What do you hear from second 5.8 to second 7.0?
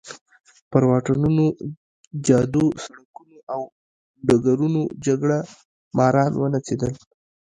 ماران ونڅېدل.